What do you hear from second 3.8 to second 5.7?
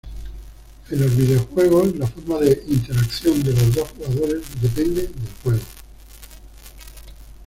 jugadores depende del juego.